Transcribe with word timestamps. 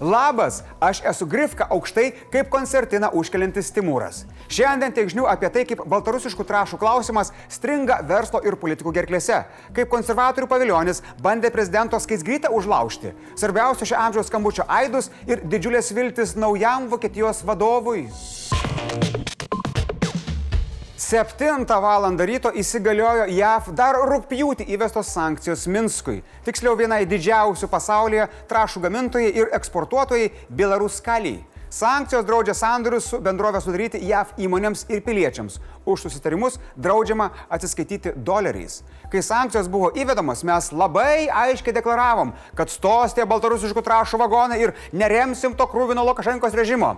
Labas, 0.00 0.60
aš 0.76 0.98
esu 1.08 1.24
Grifka 1.24 1.64
aukštai 1.72 2.10
kaip 2.28 2.50
koncertiną 2.52 3.08
užkelintis 3.16 3.70
Timūras. 3.72 4.26
Šiandien 4.52 4.92
tiek 4.92 5.08
žinių 5.08 5.24
apie 5.32 5.48
tai, 5.54 5.62
kaip 5.64 5.80
baltarusiškų 5.88 6.44
trašų 6.44 6.76
klausimas 6.82 7.30
stringa 7.48 8.02
verslo 8.04 8.42
ir 8.44 8.58
politikų 8.60 8.92
gerklėse, 8.92 9.38
kaip 9.72 9.88
konservatorių 9.88 10.50
paviljonis 10.50 11.00
bandė 11.24 11.48
prezidento 11.54 11.96
skaisgrytą 11.96 12.52
užlaužti, 12.52 13.14
svarbiausio 13.40 13.88
šio 13.88 13.96
amžiaus 14.02 14.28
skambučio 14.28 14.68
aidus 14.68 15.08
ir 15.24 15.40
didžiulės 15.48 15.88
viltis 15.96 16.36
naujam 16.36 16.90
Vokietijos 16.92 17.40
vadovui. 17.48 18.04
7 20.96 21.66
val. 21.68 22.16
ryto 22.16 22.48
įsigaliojo 22.56 23.26
JAV 23.28 23.66
dar 23.76 23.98
rūpjūtį 24.00 24.64
įvestos 24.72 25.10
sankcijos 25.12 25.66
Minskui. 25.68 26.22
Tiksliau 26.46 26.72
vienai 26.72 27.02
didžiausių 27.04 27.68
pasaulyje 27.68 28.24
trašų 28.48 28.80
gamintojai 28.80 29.28
ir 29.28 29.50
eksportuotojai 29.52 30.30
Belaruskaliai. 30.48 31.42
Sankcijos 31.68 32.24
draudžia 32.24 32.54
sandorius 32.56 33.10
su 33.10 33.20
bendrovė 33.20 33.60
sudaryti 33.60 34.00
JAV 34.08 34.32
įmonėms 34.40 34.86
ir 34.88 35.02
piliečiams. 35.04 35.58
Už 35.84 36.06
susitarimus 36.06 36.56
draudžiama 36.80 37.28
atsiskaityti 37.52 38.14
doleriais. 38.16 38.80
Kai 39.12 39.20
sankcijos 39.20 39.68
buvo 39.68 39.92
įvedamos, 39.92 40.46
mes 40.48 40.70
labai 40.72 41.28
aiškiai 41.28 41.76
deklaravom, 41.76 42.32
kad 42.56 42.72
stos 42.72 43.12
tie 43.12 43.28
baltarusiškų 43.28 43.84
trašų 43.84 44.22
vagonai 44.24 44.62
ir 44.64 44.72
neremsim 44.96 45.52
to 45.60 45.68
krūvino 45.68 46.08
Lukašenkos 46.08 46.56
režimo. 46.56 46.94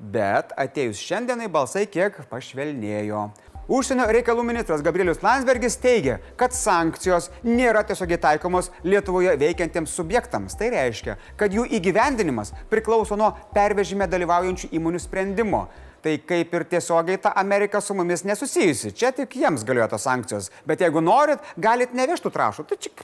Bet 0.00 0.54
atėjus 0.56 1.00
šiandienai 1.04 1.50
balsai 1.52 1.84
kiek 1.84 2.14
pašvelnėjo. 2.30 3.26
Užsienio 3.70 4.06
reikalų 4.10 4.42
ministras 4.48 4.80
Gabrielius 4.82 5.20
Landsbergis 5.22 5.76
teigia, 5.78 6.16
kad 6.40 6.56
sankcijos 6.56 7.28
nėra 7.46 7.84
tiesiogiai 7.86 8.18
taikomos 8.18 8.72
Lietuvoje 8.82 9.36
veikiantiems 9.38 9.92
subjektams. 9.94 10.56
Tai 10.58 10.72
reiškia, 10.72 11.14
kad 11.38 11.54
jų 11.54 11.68
įgyvendinimas 11.78 12.50
priklauso 12.72 13.14
nuo 13.20 13.28
pervežime 13.54 14.08
dalyvaujančių 14.10 14.72
įmonių 14.80 15.04
sprendimo. 15.04 15.66
Tai 16.00 16.16
kaip 16.24 16.54
ir 16.56 16.64
tiesiogiai 16.72 17.20
ta 17.20 17.34
Amerika 17.36 17.78
su 17.84 17.94
mumis 17.94 18.24
nesusijusi. 18.24 18.94
Čia 18.96 19.12
tik 19.14 19.36
jiems 19.36 19.62
galioja 19.68 19.92
tos 19.92 20.08
sankcijos. 20.08 20.48
Bet 20.66 20.80
jeigu 20.80 21.04
norit, 21.04 21.44
galit 21.60 21.92
nevežtų 21.94 22.32
trašų. 22.32 22.64
Tai 22.72 22.80
čia 22.80 22.94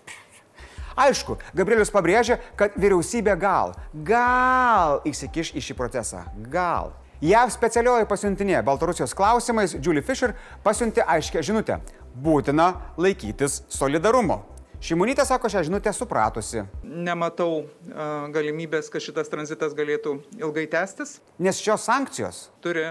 Aišku, 0.97 1.37
Gabrielius 1.53 1.93
pabrėžia, 1.93 2.39
kad 2.57 2.73
vyriausybė 2.81 3.35
gal, 3.37 3.75
gal 3.93 5.03
įsikiš 5.05 5.53
į 5.53 5.63
šį 5.69 5.77
procesą. 5.77 6.23
Gal. 6.49 6.95
JAV 7.21 7.53
specialioji 7.53 8.09
pasiuntinė 8.09 8.63
Baltarusijos 8.65 9.13
klausimais 9.17 9.77
Julie 9.77 10.03
Fisher 10.05 10.35
pasiuntė 10.65 11.05
aiškę 11.05 11.45
žinutę. 11.45 11.79
Būtina 12.17 12.71
laikytis 13.01 13.63
solidarumo. 13.73 14.43
Šimonytė 14.81 15.25
sako 15.25 15.49
šią 15.53 15.63
žinutę 15.69 15.93
supratusi. 15.97 16.65
Nematau 16.85 17.63
uh, 17.63 18.29
galimybės, 18.33 18.89
kad 18.93 19.05
šitas 19.05 19.33
tranzitas 19.33 19.73
galėtų 19.77 20.19
ilgai 20.41 20.67
tęstis. 20.73 21.19
Nes 21.41 21.61
šios 21.61 21.85
sankcijos 21.89 22.43
turi 22.65 22.91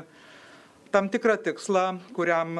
tam 0.95 1.09
tikrą 1.11 1.35
tikslą, 1.43 1.81
kuriam 2.15 2.55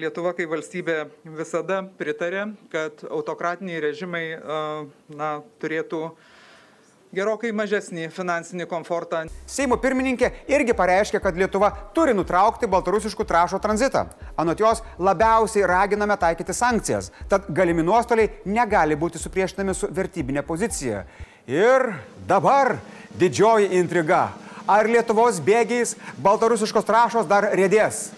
Lietuva 0.00 0.32
kaip 0.34 0.50
valstybė 0.50 1.04
visada 1.38 1.84
pritarė, 1.98 2.48
kad 2.72 3.04
autokratiniai 3.06 3.78
režimai 3.84 4.24
na, 5.14 5.28
turėtų 5.62 6.00
gerokai 7.14 7.52
mažesnį 7.54 8.08
finansinį 8.10 8.66
komfortą. 8.66 9.20
Seimo 9.46 9.78
pirmininkė 9.78 10.32
irgi 10.50 10.74
pareiškė, 10.76 11.20
kad 11.22 11.38
Lietuva 11.38 11.70
turi 11.94 12.16
nutraukti 12.16 12.66
baltarusiškų 12.72 13.26
trašo 13.28 13.60
tranzitą. 13.62 14.08
Anot 14.34 14.60
jos 14.60 14.82
labiausiai 14.98 15.68
raginame 15.70 16.16
taikyti 16.18 16.56
sankcijas, 16.58 17.12
tad 17.30 17.46
galimi 17.54 17.86
nuostoliai 17.86 18.32
negali 18.50 18.98
būti 18.98 19.22
supriešinami 19.22 19.76
su 19.78 19.92
vertybinė 19.94 20.42
pozicija. 20.48 21.04
Ir 21.46 21.92
dabar 22.26 22.80
didžioji 23.14 23.70
intriga 23.78 24.26
ar 24.68 24.88
Lietuvos 24.90 25.40
bėgiais 25.42 25.94
baltarusiškos 26.22 26.86
trašos 26.86 27.28
dar 27.30 27.50
rėdės? 27.56 28.10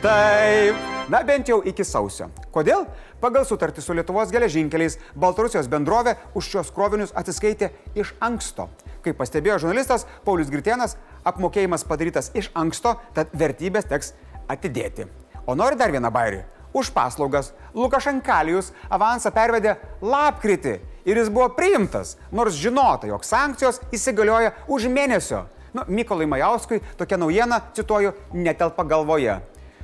Taip, 0.00 0.76
na 1.10 1.20
bent 1.26 1.50
jau 1.50 1.58
iki 1.66 1.84
sausio. 1.84 2.30
Kodėl? 2.54 2.86
Pagal 3.20 3.44
sutartį 3.44 3.82
su 3.84 3.92
Lietuvos 3.92 4.30
geležinkeliais 4.32 4.96
Baltarusijos 5.18 5.66
bendrovė 5.68 6.14
už 6.38 6.46
šios 6.54 6.70
krovinius 6.72 7.12
atsiskaitė 7.12 7.68
iš 7.98 8.14
anksto. 8.24 8.70
Kaip 9.04 9.18
pastebėjo 9.20 9.58
žurnalistas 9.66 10.06
Paulius 10.24 10.48
Gritienas, 10.48 10.96
apmokėjimas 11.28 11.84
padarytas 11.84 12.30
iš 12.32 12.48
anksto, 12.56 12.94
tad 13.12 13.34
vertybės 13.36 13.90
teks 13.90 14.14
atidėti. 14.48 15.04
O 15.44 15.58
nori 15.58 15.76
dar 15.76 15.92
vieną 15.92 16.08
bairį? 16.14 16.40
Už 16.72 16.92
paslaugas 16.94 17.50
Lukašenkalijus 17.74 18.70
avansą 18.88 19.34
pervedė 19.34 19.74
lapkritį 20.00 20.78
ir 21.10 21.18
jis 21.18 21.30
buvo 21.32 21.48
priimtas, 21.56 22.16
nors 22.32 22.58
žinota, 22.58 23.08
jog 23.10 23.24
sankcijos 23.26 23.80
įsigalioja 23.94 24.54
už 24.70 24.88
mėnesio. 24.92 25.44
Nu, 25.74 25.84
Mykolai 25.86 26.26
Majauskui 26.26 26.80
tokia 26.98 27.18
naujiena, 27.20 27.60
cituoju, 27.74 28.14
netelpa 28.34 28.84
galvoje. 28.84 29.38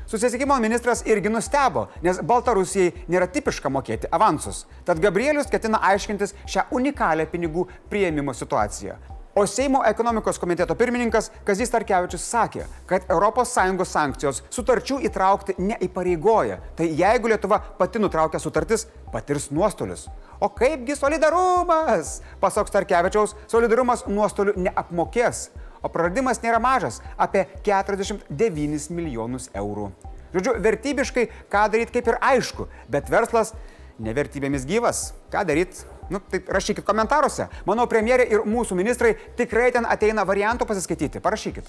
Susisiekimo 0.07 0.55
ministras 0.63 1.03
irgi 1.07 1.31
nustebo, 1.31 1.89
nes 2.03 2.21
Baltarusijai 2.23 2.93
nėra 3.11 3.27
tipiška 3.31 3.71
mokėti 3.75 4.11
avansus. 4.15 4.63
Tad 4.87 5.03
Gabrielius 5.03 5.51
ketina 5.51 5.83
aiškintis 5.91 6.35
šią 6.47 6.69
unikalią 6.79 7.27
pinigų 7.33 7.67
prieimimo 7.91 8.35
situaciją. 8.35 8.95
O 9.39 9.47
Seimo 9.47 9.83
ekonomikos 9.85 10.39
komiteto 10.41 10.73
pirmininkas 10.75 11.27
Kazis 11.45 11.69
Tarkevičius 11.69 12.23
sakė, 12.25 12.63
kad 12.89 13.03
ES 13.05 13.91
sankcijos 13.91 14.39
sutarčių 14.49 14.97
įtraukti 15.05 15.59
neįpareigoja. 15.61 16.57
Tai 16.79 16.87
jeigu 16.89 17.29
Lietuva 17.29 17.59
pati 17.77 18.01
nutraukia 18.01 18.41
sutartis, 18.41 18.87
patirs 19.13 19.51
nuostolius. 19.51 20.07
O 20.41 20.49
kaipgi 20.49 20.97
solidarumas? 20.97 22.23
Pasak 22.41 22.73
Starkevičiaus, 22.73 23.37
solidarumas 23.47 24.07
nuostolių 24.09 24.57
neapmokės. 24.57 25.51
O 25.85 25.93
praradimas 25.93 26.41
nėra 26.41 26.57
mažas- 26.57 27.03
apie 27.27 27.45
49 27.63 28.89
milijonus 28.89 29.51
eurų. 29.53 29.91
Žodžiu, 30.33 30.57
vertybiškai 30.65 31.29
ką 31.53 31.69
daryti 31.69 31.93
kaip 31.93 32.09
ir 32.09 32.19
aišku, 32.23 32.69
bet 32.89 33.11
verslas 33.11 33.53
nevertybėmis 34.01 34.65
gyvas. 34.65 35.13
Ką 35.31 35.45
daryti? 35.45 35.85
Nu, 36.11 36.21
tai 36.31 36.43
rašykit 36.47 36.87
komentaruose. 36.87 37.49
Manau, 37.67 37.89
premjerė 37.91 38.28
ir 38.31 38.44
mūsų 38.47 38.78
ministrai 38.78 39.17
tikrai 39.39 39.72
ten 39.75 39.89
ateina 39.89 40.27
variantų 40.27 40.69
pasiskaityti. 40.69 41.22
Parašykit. 41.25 41.67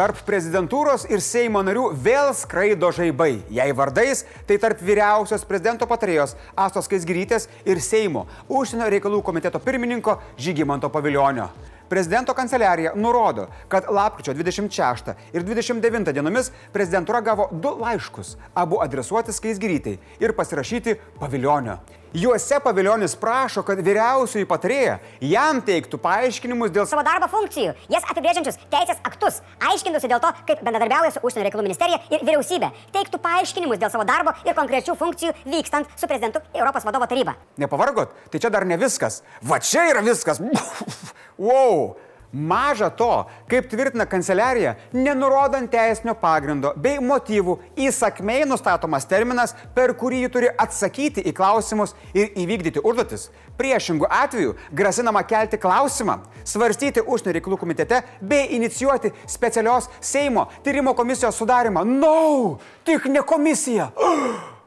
Tarp 0.00 0.22
prezidentūros 0.24 1.02
ir 1.12 1.20
Seimo 1.20 1.60
narių 1.60 1.90
vėl 2.00 2.30
skraido 2.32 2.88
žaibai. 2.96 3.42
Jei 3.52 3.74
vardais, 3.76 4.22
tai 4.48 4.56
tarp 4.62 4.80
vyriausios 4.80 5.44
prezidento 5.44 5.84
patarėjos 5.90 6.38
Astos 6.56 6.88
Kaisgirytės 6.88 7.50
ir 7.68 7.82
Seimo 7.84 8.24
užsienio 8.48 8.88
reikalų 8.94 9.20
komiteto 9.26 9.60
pirmininko 9.60 10.16
Žygimanto 10.40 10.88
paviljonio. 10.94 11.50
Prezidento 11.90 12.34
kanceliarija 12.34 12.92
nurodo, 12.94 13.48
kad 13.68 13.84
lapkričio 13.90 14.34
26 14.34 15.14
ir 15.32 15.42
29 15.42 16.12
dienomis 16.12 16.52
prezidentūra 16.72 17.18
gavo 17.26 17.48
du 17.50 17.72
laiškus, 17.80 18.36
abu 18.54 18.78
adresuoti 18.78 19.34
Skaisgirytai 19.34 19.96
ir 20.22 20.36
pasirašyti 20.38 20.94
paviljonio. 21.18 21.80
Juose 22.14 22.60
paviljonis 22.62 23.16
prašo, 23.18 23.62
kad 23.66 23.78
vyriausioji 23.86 24.46
patarėja 24.46 24.96
jam 25.22 25.58
teiktų 25.66 25.98
paaiškinimus 26.02 26.70
dėl 26.74 26.86
savo 26.90 27.02
darbo 27.06 27.26
funkcijų, 27.30 27.74
jas 27.90 28.06
apibrėžiančius 28.10 28.58
teisės 28.70 28.98
aktus, 29.06 29.38
aiškintųsi 29.70 30.10
dėl 30.10 30.22
to, 30.22 30.30
kaip 30.46 30.62
bendradarbiauja 30.66 31.12
su 31.14 31.22
užsienio 31.26 31.46
reikalų 31.46 31.66
ministerija 31.68 32.00
ir 32.10 32.22
vyriausybė, 32.26 32.70
teiktų 32.94 33.22
paaiškinimus 33.22 33.82
dėl 33.82 33.94
savo 33.94 34.06
darbo 34.06 34.34
ir 34.42 34.58
konkrečių 34.58 34.98
funkcijų 34.98 35.36
vykstant 35.54 35.90
su 35.94 36.10
prezidentu 36.10 36.42
Europos 36.54 36.86
vadovo 36.86 37.06
taryba. 37.10 37.34
Nepavargot, 37.62 38.14
tai 38.30 38.42
čia 38.42 38.50
dar 38.50 38.66
ne 38.66 38.78
viskas. 38.78 39.22
Va 39.42 39.62
čia 39.62 39.86
yra 39.92 40.02
viskas. 40.06 40.42
wow. 41.40 41.96
Maža 42.32 42.90
to, 42.94 43.24
kaip 43.50 43.66
tvirtina 43.66 44.04
kanceliarija, 44.06 44.76
nenurodant 44.94 45.66
teisinio 45.70 46.12
pagrindo 46.14 46.70
bei 46.78 47.00
motyvų 47.02 47.56
įsakmei 47.88 48.44
nustatomas 48.46 49.08
terminas, 49.10 49.56
per 49.74 49.96
kurį 49.98 50.20
ji 50.22 50.30
turi 50.36 50.52
atsakyti 50.54 51.24
į 51.26 51.32
klausimus 51.34 51.96
ir 52.14 52.30
įvykdyti 52.38 52.84
užduotis. 52.86 53.32
Priešingų 53.58 54.06
atveju 54.06 54.54
grasinama 54.70 55.24
kelti 55.26 55.58
klausimą, 55.58 56.20
svarstyti 56.46 57.02
užsienio 57.02 57.34
reikalų 57.40 57.58
komitete 57.64 58.04
bei 58.22 58.46
inicijuoti 58.60 59.10
specialios 59.26 59.90
Seimo 59.98 60.46
tyrimo 60.62 60.94
komisijos 60.94 61.34
sudarimą. 61.34 61.82
No, 61.82 62.60
tik 62.86 63.10
ne 63.10 63.26
komisija. 63.26 63.90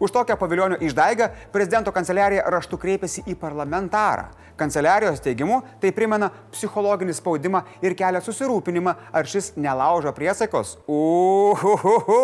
Už 0.00 0.12
tokią 0.14 0.36
paviljonio 0.40 0.78
išdaigą 0.80 1.28
prezidento 1.52 1.92
kanceliarija 1.92 2.46
raštu 2.50 2.78
kreipėsi 2.80 3.24
į 3.28 3.36
parlamentarą. 3.40 4.30
Kanceliarijos 4.56 5.22
teigimu 5.24 5.60
tai 5.80 5.92
primena 5.96 6.28
psichologinį 6.52 7.14
spaudimą 7.16 7.62
ir 7.82 7.96
kelia 7.98 8.20
susirūpinimą, 8.22 8.94
ar 9.12 9.28
šis 9.28 9.52
nelaužo 9.56 10.12
priesaikos. 10.16 10.76
Uhuhu. 10.86 12.18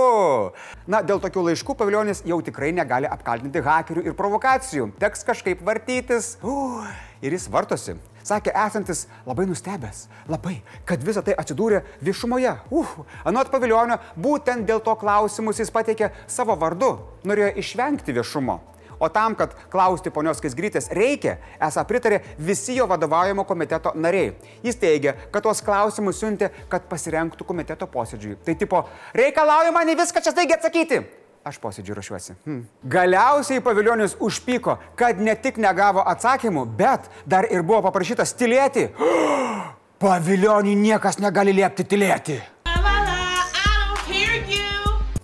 Na, 0.87 1.03
dėl 1.03 1.23
tokių 1.25 1.49
laiškų 1.49 1.79
paviljonis 1.79 2.23
jau 2.29 2.41
tikrai 2.45 2.71
negali 2.77 3.09
apkaltinti 3.11 3.65
hakerių 3.65 4.07
ir 4.11 4.19
provokacijų. 4.19 4.93
Teks 5.01 5.27
kažkaip 5.29 5.65
vartytis. 5.65 6.37
Uh, 6.43 6.85
ir 7.25 7.35
jis 7.35 7.49
vartosi. 7.53 7.97
Sakė, 8.29 8.53
esantis 8.67 9.07
labai 9.25 9.47
nustebęs, 9.49 10.03
labai, 10.29 10.59
kad 10.89 11.05
visa 11.05 11.23
tai 11.25 11.37
atsidūrė 11.39 11.81
viešumoje. 12.05 12.59
Uh, 12.69 12.91
anot 13.29 13.49
paviljonio, 13.53 13.97
būtent 14.21 14.69
dėl 14.69 14.83
to 14.85 14.93
klausimus 15.01 15.63
jis 15.63 15.73
pateikė 15.73 16.11
savo 16.29 16.59
vardu, 16.61 16.99
norėjo 17.25 17.55
išvengti 17.63 18.17
viešumo. 18.17 18.61
o 18.99 19.09
tam, 19.09 19.35
kad 19.39 19.53
klausti 19.71 20.11
ponios 20.11 20.41
Kisgrytės 20.43 20.91
reikia, 20.91 21.37
esą 21.63 21.85
pritarė 21.87 22.19
visi 22.43 22.75
jo 22.75 22.87
vadovaujamo 22.91 23.45
komiteto 23.47 23.93
nariai. 23.95 24.33
Jis 24.65 24.81
teigia, 24.81 25.15
kad 25.31 25.47
tuos 25.47 25.63
klausimus 25.63 26.19
siuntė, 26.19 26.51
kad 26.69 26.89
pasirenktų 26.91 27.47
komiteto 27.47 27.87
posėdžiui. 27.87 28.41
Tai 28.43 28.57
tipo, 28.59 28.83
reikalaujama 29.15 29.85
ne 29.87 29.95
viską 30.03 30.25
čia 30.25 30.35
staigiai 30.35 30.59
atsakyti. 30.59 31.03
Aš 31.49 31.57
posėdžiu 31.63 31.95
ruošiuosi. 31.97 32.35
Hmm. 32.45 32.65
Galiausiai 32.93 33.63
paviljonis 33.65 34.19
užpyko, 34.21 34.75
kad 35.01 35.21
ne 35.23 35.33
tik 35.33 35.57
negavo 35.63 36.03
atsakymų, 36.13 36.67
bet 36.77 37.07
dar 37.25 37.49
ir 37.49 37.63
buvo 37.65 37.81
paprašytas 37.87 38.35
tylėti. 38.37 38.91
Paviljonį 40.03 40.75
niekas 40.79 41.17
negali 41.25 41.55
liepti 41.57 41.87
tylėti. 41.89 42.37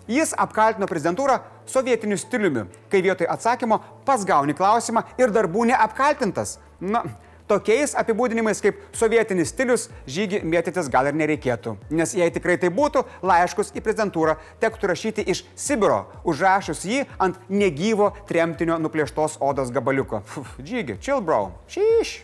Jis 0.09 0.33
apkaltino 0.37 0.89
prezidentūrą 0.89 1.37
sovietiniu 1.69 2.17
stiliumi, 2.21 2.65
kai 2.93 3.03
vietoj 3.05 3.29
atsakymo 3.37 3.79
pats 4.09 4.25
gauni 4.29 4.57
klausimą 4.57 5.05
ir 5.21 5.33
dar 5.33 5.49
būni 5.49 5.77
apkaltintas. 5.77 6.59
Na, 6.81 7.05
tokiais 7.51 7.95
apibūdinimais 7.99 8.63
kaip 8.65 8.81
sovietinis 8.97 9.53
stilius 9.53 9.89
žygį 10.11 10.43
mėtytis 10.49 10.91
gal 10.93 11.09
ir 11.11 11.19
nereikėtų. 11.19 11.77
Nes 11.95 12.15
jei 12.17 12.31
tikrai 12.35 12.57
tai 12.61 12.71
būtų, 12.75 13.05
laiškus 13.25 13.75
į 13.75 13.85
prezidentūrą 13.85 14.39
tektų 14.63 14.93
rašyti 14.93 15.27
iš 15.35 15.45
Sibiro, 15.55 16.05
užrašus 16.25 16.85
jį 16.89 17.05
ant 17.19 17.41
negyvo 17.49 18.13
tremtinio 18.29 18.79
nuplėštos 18.83 19.39
odos 19.45 19.75
gabaliuko. 19.75 20.25
Žygį, 20.61 21.01
chill 21.05 21.25
bro. 21.25 21.47
Šyš. 21.69 22.19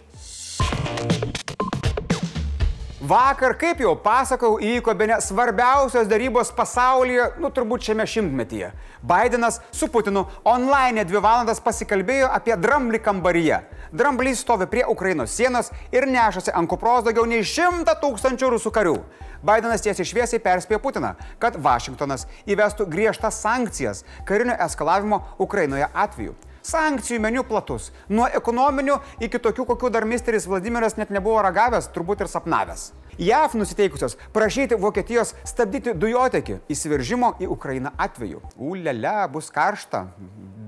Vakar, 3.00 3.54
kaip 3.56 3.78
jau 3.80 3.94
pasakau, 3.96 4.58
įvyko 4.60 4.92
be 4.92 5.06
ne 5.08 5.16
svarbiausios 5.24 6.04
darybos 6.04 6.50
pasaulyje, 6.52 7.30
nu 7.40 7.48
turbūt 7.48 7.86
šiame 7.86 8.04
šimtmetyje. 8.04 8.68
Bidenas 9.08 9.56
su 9.72 9.88
Putinu 9.88 10.26
online 10.44 11.06
dvi 11.08 11.22
valandas 11.24 11.62
pasikalbėjo 11.64 12.28
apie 12.28 12.58
dramblį 12.60 13.00
kambaryje. 13.00 13.62
Dramblys 13.96 14.42
stovi 14.44 14.68
prie 14.68 14.84
Ukrainos 14.84 15.32
sienos 15.32 15.72
ir 15.96 16.04
nešasi 16.12 16.52
ant 16.52 16.68
kupros 16.68 17.06
daugiau 17.06 17.24
nei 17.24 17.40
šimtą 17.40 17.96
tūkstančių 18.04 18.52
rusų 18.58 18.74
karių. 18.76 18.94
Bidenas 19.40 19.80
tiesiai 19.80 20.04
šviesiai 20.12 20.44
perspėjo 20.44 20.82
Putiną, 20.84 21.14
kad 21.40 21.56
Vašingtonas 21.56 22.28
įvestų 22.44 22.84
griežtas 22.84 23.40
sankcijas 23.40 24.04
karinio 24.28 24.60
eskalavimo 24.60 25.24
Ukrainoje 25.40 25.88
atveju. 25.88 26.36
Sankcijų 26.62 27.20
meniu 27.24 27.44
platus. 27.48 27.90
Nuo 28.08 28.26
ekonominių 28.28 28.98
iki 29.24 29.40
tokių, 29.40 29.66
kokių 29.72 29.90
dar 29.94 30.04
misteris 30.08 30.48
Vladimiras 30.50 30.98
net 31.00 31.12
nebuvo 31.14 31.40
ragavęs, 31.46 31.88
turbūt 31.94 32.24
ir 32.24 32.32
sapnavęs. 32.32 32.90
JAV 33.20 33.54
nusiteikusios 33.60 34.16
prašyti 34.32 34.78
Vokietijos 34.80 35.34
stabdyti 35.44 35.92
dujotekį 35.92 36.60
įsiveržimo 36.72 37.34
į 37.42 37.50
Ukrainą 37.52 37.92
atveju. 38.00 38.40
Ulele, 38.56 39.12
bus 39.32 39.50
karšta, 39.52 40.06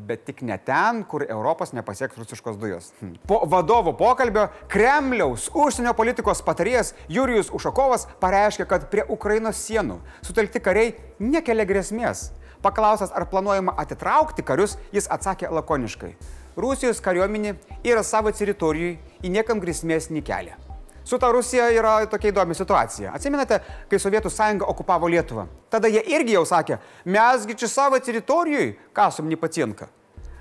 bet 0.09 0.27
tik 0.27 0.43
ne 0.45 0.59
ten, 0.61 1.01
kur 1.09 1.25
Europos 1.29 1.73
nepasieks 1.73 2.19
rusiškos 2.19 2.59
dujos. 2.61 2.91
Hm. 3.01 3.15
Po 3.29 3.41
vadovo 3.49 3.95
pokalbio 3.97 4.49
Kremliaus 4.69 5.49
užsienio 5.55 5.95
politikos 5.97 6.43
patarėjas 6.45 6.93
Jurijus 7.09 7.53
Ušakovas 7.55 8.09
pareiškė, 8.21 8.69
kad 8.69 8.89
prie 8.93 9.07
Ukrainos 9.09 9.63
sienų 9.65 10.01
sutelkti 10.27 10.61
kariai 10.61 10.95
nekelia 11.21 11.69
grėsmės. 11.69 12.31
Paklausęs, 12.63 13.11
ar 13.15 13.27
planuojama 13.27 13.75
atitraukti 13.83 14.45
karius, 14.47 14.77
jis 14.95 15.09
atsakė 15.11 15.51
lakoniškai. 15.51 16.13
Rusijos 16.57 17.01
kariuomenė 17.03 17.57
yra 17.89 18.03
savo 18.07 18.31
teritorijui, 18.31 18.99
į 19.25 19.31
niekam 19.33 19.61
grėsmės 19.63 20.11
nekelia. 20.13 20.59
Su 21.05 21.19
ta 21.19 21.33
Rusija 21.35 21.67
yra 21.75 21.97
tokia 22.07 22.31
įdomi 22.31 22.55
situacija. 22.55 23.11
Atsimenate, 23.17 23.59
kai 23.91 23.99
Sovietų 23.99 24.31
sąjunga 24.31 24.69
okupavo 24.71 25.11
Lietuvą? 25.11 25.49
Tada 25.73 25.91
jie 25.91 26.05
irgi 26.15 26.37
jau 26.37 26.45
sakė, 26.47 26.79
mesgi 27.05 27.57
čia 27.59 27.69
savo 27.69 27.99
teritorijui, 27.99 28.77
kasum 28.95 29.27
nepatinka. 29.33 29.91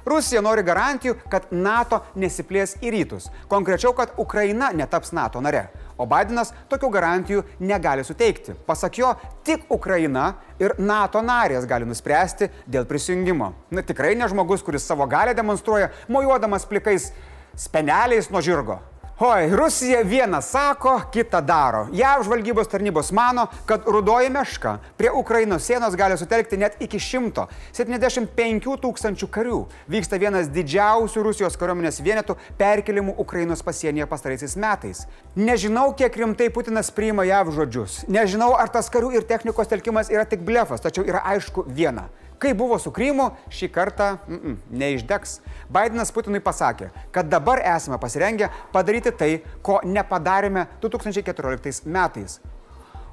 Rusija 0.06 0.42
nori 0.42 0.64
garantijų, 0.66 1.16
kad 1.30 1.50
NATO 1.52 2.02
nesiplės 2.16 2.78
į 2.82 2.92
rytus. 2.96 3.30
Konkrečiau, 3.52 3.94
kad 3.98 4.14
Ukraina 4.22 4.72
netaps 4.76 5.14
NATO 5.16 5.42
nare. 5.42 5.68
O 6.02 6.08
Bidenas 6.10 6.54
tokių 6.72 6.90
garantijų 6.94 7.44
negali 7.62 8.06
suteikti. 8.06 8.56
Pasak 8.66 8.98
jo, 8.98 9.14
tik 9.46 9.68
Ukraina 9.70 10.32
ir 10.60 10.74
NATO 10.82 11.22
narės 11.22 11.68
gali 11.70 11.86
nuspręsti 11.86 12.50
dėl 12.66 12.88
prisijungimo. 12.90 13.54
Na 13.72 13.86
tikrai 13.86 14.16
ne 14.18 14.30
žmogus, 14.32 14.66
kuris 14.66 14.88
savo 14.88 15.06
galę 15.10 15.36
demonstruoja, 15.38 15.92
mojuodamas 16.10 16.66
plikais 16.66 17.12
speneliais 17.56 18.32
nuo 18.34 18.42
žirgo. 18.42 18.80
Oi, 19.22 19.50
Rusija 19.56 20.04
vieną 20.04 20.42
sako, 20.42 21.02
kitą 21.14 21.42
daro. 21.42 21.88
JAV 21.94 22.24
žvalgybos 22.26 22.68
tarnybos 22.68 23.12
mano, 23.12 23.48
kad 23.66 23.86
rudoji 23.86 24.30
meška 24.30 24.80
prie 24.98 25.12
Ukrainos 25.12 25.62
sienos 25.64 25.96
gali 25.96 26.18
sutelkti 26.18 26.58
net 26.58 26.80
iki 26.82 26.98
175 26.98 28.66
tūkstančių 28.82 29.28
karių. 29.30 29.60
Vyksta 29.94 30.18
vienas 30.18 30.50
didžiausių 30.50 31.22
Rusijos 31.28 31.54
kariuomenės 31.54 32.02
vienetų 32.02 32.34
perkelimų 32.58 33.14
Ukrainos 33.22 33.62
pasienyje 33.62 34.10
pastaraisiais 34.10 34.58
metais. 34.58 35.06
Nežinau, 35.36 35.94
kiek 35.94 36.18
rimtai 36.18 36.50
Putinas 36.50 36.90
priima 36.90 37.22
JAV 37.22 37.54
žodžius. 37.60 38.00
Nežinau, 38.10 38.56
ar 38.58 38.74
tas 38.74 38.90
karių 38.90 39.14
ir 39.20 39.30
technikos 39.30 39.70
telkimas 39.70 40.10
yra 40.10 40.26
tik 40.26 40.42
blefas, 40.42 40.82
tačiau 40.82 41.06
yra 41.06 41.22
aišku 41.36 41.70
viena. 41.70 42.10
Kai 42.42 42.56
buvo 42.58 42.80
su 42.82 42.90
Krymu, 42.90 43.28
šį 43.54 43.68
kartą 43.70 44.06
mm 44.28 44.38
-mm, 44.38 44.56
neišdegs. 44.74 45.40
Bidenas 45.70 46.12
Putinui 46.12 46.40
pasakė, 46.42 46.90
kad 47.12 47.30
dabar 47.30 47.62
esame 47.76 48.00
pasirengę 48.02 48.50
padaryti 48.74 49.12
tai, 49.12 49.44
ko 49.62 49.80
nepadarėme 49.84 50.66
2014 50.82 51.86
metais. 51.86 52.40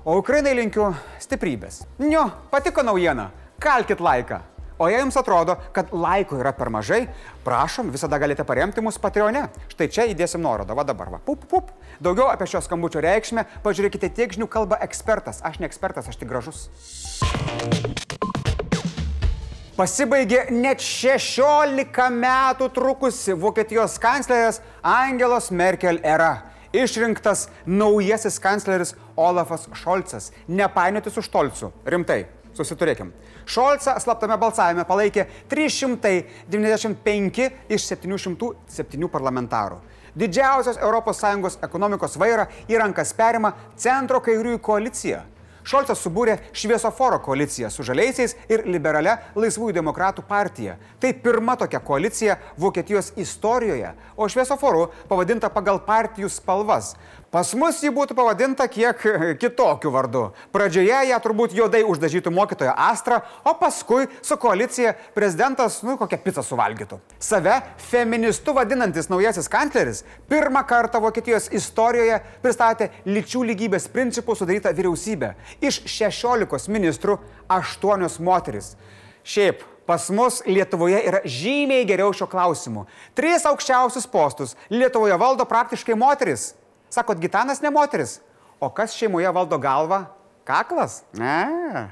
O 0.05 0.17
Ukrainai 0.17 0.55
linkiu 0.55 0.95
stiprybės. 1.21 1.85
Nio, 1.99 2.31
patiko 2.51 2.83
naujiena. 2.83 3.31
Kalkit 3.61 4.01
laiką. 4.01 4.41
O 4.79 4.89
jei 4.89 5.01
jums 5.01 5.17
atrodo, 5.17 5.57
kad 5.73 5.93
laiko 5.93 6.39
yra 6.39 6.53
per 6.53 6.71
mažai, 6.71 7.09
prašom, 7.45 7.91
visada 7.91 8.19
galite 8.19 8.45
paremti 8.45 8.81
mus 8.81 8.99
Patreone. 8.99 9.49
Štai 9.69 9.89
čia 9.89 10.07
įdėsim 10.07 10.41
nuorodą, 10.41 10.75
va 10.75 10.85
dabar, 10.85 11.11
va, 11.11 11.19
pup, 11.19 11.45
pup. 11.51 11.71
Daugiau 12.01 12.31
apie 12.31 12.47
šio 12.47 12.63
skambučio 12.63 13.03
reikšmę 13.03 13.45
pažiūrėkite 13.67 14.15
tiek 14.15 14.33
žinių 14.33 14.47
kalba 14.47 14.79
ekspertas. 14.81 15.43
Aš 15.43 15.59
ne 15.59 15.67
ekspertas, 15.67 16.09
aš 16.09 16.17
tik 16.17 16.29
gražus. 16.29 16.69
Pasibaigė 19.79 20.49
net 20.51 20.83
16 20.83 22.11
metų 22.11 22.67
trukusi 22.75 23.31
Vokietijos 23.39 23.95
kanclerės 24.03 24.59
Angelos 24.83 25.53
Merkel 25.55 26.03
era. 26.03 26.51
Išrinktas 26.75 27.47
naujasis 27.63 28.43
kancleris 28.43 28.99
Olafas 29.15 29.71
Šolcas. 29.79 30.35
Nepainioti 30.51 31.15
su 31.15 31.23
Štolcu. 31.23 31.71
Rimtai, 31.87 32.27
susiturėkim. 32.59 33.15
Šolcą 33.47 33.95
slaptame 34.03 34.35
balsavime 34.43 34.83
palaikė 34.89 35.29
395 35.47 37.71
iš 37.71 37.87
707 37.95 39.07
parlamentarų. 39.15 39.79
Didžiausios 40.19 40.83
ES 40.83 41.63
ekonomikos 41.63 42.19
vairą 42.19 42.51
į 42.67 42.83
rankas 42.83 43.15
perima 43.15 43.55
centro 43.79 44.19
kairiųjų 44.27 44.59
koalicija. 44.59 45.38
Šolcas 45.69 46.01
subūrė 46.01 46.39
šviesoforo 46.57 47.19
koaliciją 47.21 47.69
su 47.69 47.85
žaliaisiais 47.85 48.33
ir 48.49 48.63
liberale 48.73 49.19
Laisvųjų 49.37 49.75
demokratų 49.77 50.23
partija. 50.25 50.79
Tai 50.97 51.11
pirma 51.21 51.59
tokia 51.61 51.83
koalicija 51.85 52.39
Vokietijos 52.57 53.11
istorijoje, 53.21 53.91
o 54.17 54.29
šviesoforu 54.33 54.87
pavadinta 55.11 55.51
pagal 55.53 55.83
partijų 55.85 56.31
spalvas. 56.33 56.95
Pas 57.29 57.51
mus 57.53 57.83
ji 57.85 57.91
būtų 57.93 58.15
pavadinta 58.17 58.65
kiek 58.73 59.03
kitokiu 59.43 59.91
vardu. 59.93 60.23
Pradžioje 60.49 60.97
ją 61.11 61.17
turbūt 61.21 61.53
juodai 61.53 61.83
uždažytų 61.85 62.33
mokytoja 62.33 62.73
Astra, 62.73 63.19
o 63.45 63.53
paskui 63.61 64.07
su 64.25 64.39
koalicija 64.41 64.95
prezidentas, 65.13 65.83
nu, 65.85 65.99
kokią 66.01 66.17
pizzą 66.25 66.41
suvalgytų. 66.47 66.97
Save 67.21 67.59
feministu 67.91 68.55
vadinantis 68.57 69.11
naujasis 69.13 69.51
kancleris 69.53 70.01
pirmą 70.31 70.63
kartą 70.65 71.03
Vokietijos 71.05 71.51
istorijoje 71.53 72.17
pristatė 72.41 72.89
lyčių 73.05 73.43
lygybės 73.51 73.91
principų 73.93 74.37
sudarytą 74.39 74.73
vyriausybę. 74.79 75.35
Iš 75.61 75.83
16 75.85 76.73
ministrų 76.73 77.19
8 77.53 78.09
moteris. 78.25 78.71
Šiaip, 79.29 79.61
pas 79.85 80.07
mus 80.09 80.41
Lietuvoje 80.49 81.03
yra 81.05 81.21
žymiai 81.29 81.85
geriau 81.85 82.09
šio 82.17 82.25
klausimu. 82.25 82.87
Tris 83.13 83.45
aukščiausius 83.45 84.09
postus 84.09 84.57
Lietuvoje 84.73 85.21
valdo 85.21 85.45
praktiškai 85.45 85.99
moteris. 85.99 86.55
Sakot, 86.91 87.21
Gitanas 87.21 87.61
ne 87.61 87.71
moteris. 87.71 88.19
O 88.61 88.71
kas 88.75 88.97
šeimoje 88.97 89.31
valdo 89.33 89.59
galvą? 89.59 90.07
Kaklas? 90.49 91.03
Ne. 91.13 91.91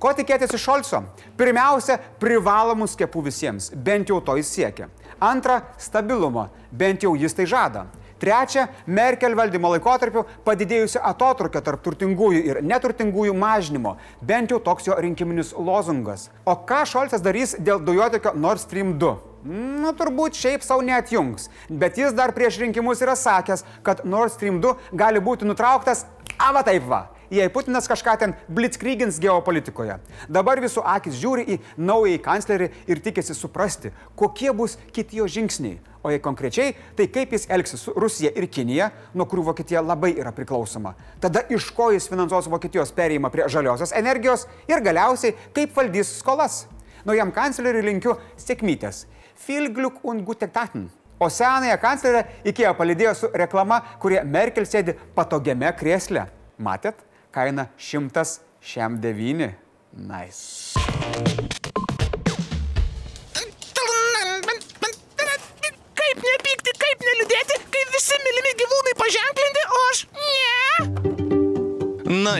Ko 0.00 0.10
tikėtis 0.16 0.54
iš 0.56 0.64
Šolco? 0.64 1.02
Pirmiausia, 1.36 1.98
privalomų 2.20 2.88
skiepų 2.88 3.22
visiems, 3.26 3.68
bent 3.76 4.08
jau 4.08 4.18
to 4.24 4.34
jis 4.40 4.50
siekia. 4.56 4.88
Antra, 5.20 5.60
stabilumo, 5.78 6.48
bent 6.72 7.04
jau 7.04 7.12
jis 7.20 7.36
tai 7.36 7.46
žada. 7.46 7.84
Trečia, 8.20 8.66
Merkel 8.84 9.36
valdymo 9.36 9.70
laikotarpiu 9.74 10.26
padidėjusio 10.44 11.00
atotrukio 11.08 11.62
tarp 11.64 11.80
turtingųjų 11.84 12.42
ir 12.50 12.60
neturtingųjų 12.64 13.36
mažinimo, 13.36 13.94
bent 14.20 14.52
jau 14.52 14.60
toks 14.60 14.90
jo 14.90 14.96
rinkiminis 15.00 15.54
lozungas. 15.56 16.28
O 16.44 16.56
ką 16.68 16.82
Šolcas 16.88 17.24
darys 17.24 17.54
dėl 17.56 17.80
dujotekio 17.84 18.34
Nord 18.36 18.60
Stream 18.60 18.98
2? 19.00 19.29
Nu, 19.40 19.94
turbūt 19.96 20.36
šiaip 20.36 20.64
savo 20.64 20.82
neatjungs, 20.84 21.46
bet 21.72 21.96
jis 21.96 22.12
dar 22.12 22.34
prieš 22.36 22.58
rinkimus 22.60 23.00
yra 23.00 23.14
sakęs, 23.16 23.64
kad 23.82 24.02
Nord 24.04 24.34
Stream 24.34 24.58
2 24.60 24.92
gali 24.92 25.22
būti 25.24 25.46
nutrauktas, 25.48 26.02
ava 26.36 26.60
taip 26.66 26.84
va, 26.84 27.06
jei 27.32 27.48
Putinas 27.48 27.88
kažką 27.88 28.18
ten 28.20 28.34
blitzkrygins 28.52 29.16
geopolitikoje. 29.22 29.96
Dabar 30.28 30.60
visų 30.60 30.82
akis 30.84 31.16
žiūri 31.22 31.46
į 31.54 31.56
naująjį 31.80 32.18
kanclerį 32.26 32.68
ir 32.92 33.00
tikisi 33.00 33.36
suprasti, 33.38 33.94
kokie 34.12 34.52
bus 34.52 34.76
kiti 34.92 35.22
jo 35.22 35.28
žingsniai. 35.30 35.78
O 36.04 36.12
jei 36.12 36.20
konkrečiai, 36.20 36.74
tai 36.96 37.06
kaip 37.12 37.32
jis 37.32 37.46
elgsis 37.52 37.80
su 37.84 37.94
Rusija 37.96 38.32
ir 38.36 38.46
Kinija, 38.48 38.90
nuo 39.16 39.26
kurių 39.28 39.46
Vokietija 39.50 39.80
labai 39.84 40.14
yra 40.16 40.32
priklausoma. 40.36 40.94
Tada 41.20 41.46
iš 41.52 41.70
ko 41.76 41.90
jis 41.92 42.08
finansuos 42.12 42.48
Vokietijos 42.48 42.92
perėjimą 42.96 43.32
prie 43.32 43.48
žaliosios 43.52 43.92
energijos 43.96 44.46
ir 44.68 44.84
galiausiai 44.84 45.36
kaip 45.56 45.76
valdys 45.76 46.12
skolas. 46.22 46.62
Naujam 47.04 47.32
kancleriui 47.32 47.84
linkiu 47.84 48.16
sėkmytės. 48.40 49.04
Filgliuk 49.46 50.04
und 50.04 50.24
gutetaten. 50.24 50.88
O 51.20 51.30
senąją 51.30 51.78
kanclerę 51.78 52.24
IKEA 52.44 52.74
palidėjo 52.74 53.14
su 53.14 53.28
reklama, 53.34 53.80
kurie 54.00 54.22
Merkel 54.24 54.64
sėdi 54.64 54.94
patogiame 55.16 55.72
krėsle. 55.76 56.26
Matėt? 56.58 57.04
Kaina 57.32 57.68
109. 57.76 59.52
Nice. 59.92 61.59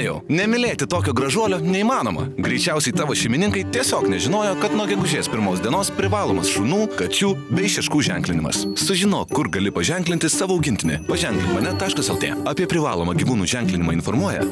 Na 0.01 0.05
jau, 0.07 0.21
nemylėti 0.33 0.87
tokio 0.89 1.13
gražuolio 1.13 1.59
neįmanoma. 1.61 2.23
Greičiausiai 2.41 2.95
tavo 2.97 3.13
šeimininkai 3.13 3.67
tiesiog 3.75 4.07
nežinojo, 4.09 4.55
kad 4.63 4.73
nuo 4.73 4.87
gegužės 4.89 5.29
pirmos 5.29 5.61
dienos 5.61 5.91
privalomas 5.93 6.49
šunų, 6.55 6.87
kačių 6.97 7.35
bei 7.51 7.69
šeškų 7.69 8.01
ženklinimas. 8.09 8.63
Sužinok, 8.81 9.37
kur 9.37 9.53
gali 9.53 9.69
paženklinti 9.69 10.33
savo 10.33 10.57
augintinį. 10.57 11.03
Paženklink 11.11 11.53
mane.lt. 11.53 12.33
Apie 12.49 12.71
privalomą 12.73 13.13
gyvūnų 13.21 13.53
ženklinimą 13.59 14.01
informuoja 14.01 14.49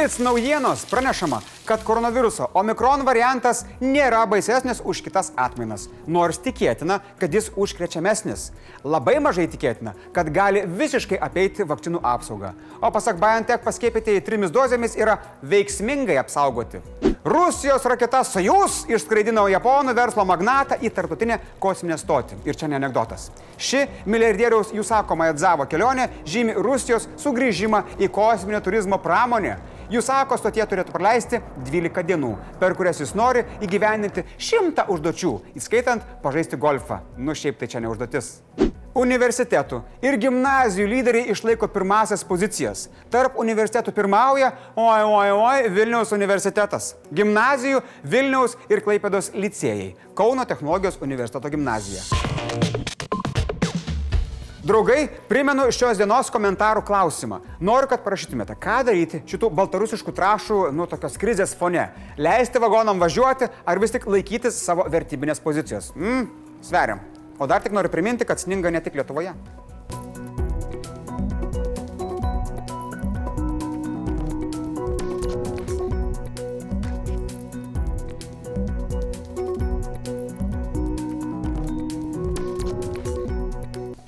Blitz 0.00 0.18
naujienos 0.18 0.86
pranešama, 0.90 1.40
kad 1.64 1.82
koronaviruso 1.84 2.46
omikron 2.56 3.02
variantas 3.04 3.66
nėra 3.84 4.22
baisesnis 4.24 4.78
už 4.80 5.02
kitas 5.04 5.28
atmainas, 5.36 5.90
nors 6.08 6.38
tikėtina, 6.40 7.02
kad 7.20 7.34
jis 7.36 7.50
užkrečiamesnis. 7.52 8.46
Labai 8.80 9.18
mažai 9.20 9.44
tikėtina, 9.52 9.92
kad 10.16 10.30
gali 10.32 10.62
visiškai 10.64 11.18
apeiti 11.20 11.66
vakcinų 11.68 12.00
apsaugą. 12.14 12.54
O 12.80 12.88
pasak 12.94 13.20
BioNTech 13.20 13.60
paskiepytieji 13.66 14.24
trimis 14.24 14.54
dozėmis 14.54 14.96
yra 14.96 15.18
veiksmingai 15.44 16.16
apsaugoti. 16.22 16.80
Rusijos 17.24 17.84
raketa 17.84 18.22
Sojus 18.24 18.86
išskraidino 18.88 19.42
japonų 19.52 19.92
verslo 19.98 20.24
magnatą 20.24 20.78
į 20.80 20.88
tarptautinę 20.96 21.36
kosminę 21.60 21.98
stotį. 22.00 22.38
Ir 22.48 22.56
čia 22.56 22.70
ne 22.72 22.78
anegdotas. 22.78 23.26
Ši 23.60 23.84
milijardieriaus 24.08 24.72
Jusako 24.72 25.20
Majadzavo 25.20 25.68
kelionė 25.68 26.08
žymi 26.24 26.56
Rusijos 26.56 27.04
sugrįžimą 27.20 27.82
į 28.00 28.08
kosminio 28.08 28.62
turizmo 28.64 28.96
pramonę. 29.04 29.58
Jusako 29.90 30.36
stotie 30.38 30.62
turėtų 30.70 30.92
praleisti 30.94 31.40
12 31.66 32.04
dienų, 32.06 32.30
per 32.60 32.76
kurias 32.78 33.00
jis 33.02 33.10
nori 33.18 33.42
įgyvendinti 33.58 34.22
100 34.38 34.84
užduočių, 34.94 35.32
įskaitant 35.58 36.04
pažaisti 36.22 36.58
golfą. 36.60 37.00
Nu 37.18 37.34
šiaip 37.34 37.58
tai 37.58 37.66
čia 37.72 37.82
ne 37.82 37.90
užduotis. 37.90 38.36
Universitetų 39.00 39.80
ir 40.06 40.18
gimnazijų 40.22 40.86
lyderiai 40.90 41.34
išlaiko 41.34 41.66
pirmasias 41.74 42.22
pozicijas. 42.26 42.86
Tarp 43.10 43.38
universitetų 43.42 43.94
pirmauja, 43.96 44.52
oi, 44.78 45.02
oi, 45.02 45.26
oi, 45.34 45.68
Vilniaus 45.74 46.14
universitetas. 46.14 46.94
Gimnazijų 47.10 47.82
Vilniaus 48.02 48.58
ir 48.70 48.86
Klaipėdos 48.86 49.32
licėjai. 49.34 49.92
Kauno 50.14 50.46
technologijos 50.46 51.02
universiteto 51.02 51.50
gimnazija. 51.50 52.02
Draugai, 54.60 55.06
primenu 55.24 55.64
šios 55.72 55.96
dienos 55.96 56.28
komentarų 56.28 56.82
klausimą. 56.84 57.38
Noriu, 57.64 57.88
kad 57.88 58.02
parašytumėte, 58.04 58.52
ką 58.60 58.74
daryti 58.84 59.22
šitų 59.30 59.48
baltarusiškų 59.56 60.12
trašų, 60.18 60.58
nu, 60.76 60.84
tokios 60.90 61.16
krizės 61.20 61.54
fone. 61.56 61.86
Leisti 62.20 62.60
vagonam 62.60 63.00
važiuoti 63.00 63.48
ar 63.48 63.80
vis 63.80 63.94
tik 63.94 64.04
laikytis 64.04 64.60
savo 64.60 64.84
vertybinės 64.92 65.40
pozicijos. 65.40 65.94
Mm, 65.96 66.28
sveriam. 66.60 67.00
O 67.40 67.48
dar 67.48 67.64
tik 67.64 67.72
noriu 67.72 67.88
priminti, 67.88 68.28
kad 68.28 68.42
sninga 68.42 68.68
ne 68.68 68.84
tik 68.84 69.00
Lietuvoje. 69.00 69.32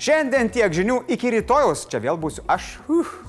Šiandien 0.03 0.49
tiek 0.51 0.73
žinių 0.75 0.97
iki 1.15 1.29
rytojus. 1.31 1.85
Čia 1.87 2.01
vėl 2.03 2.17
būsiu 2.19 2.43
aš. 2.51 2.73
Uh. 2.91 3.22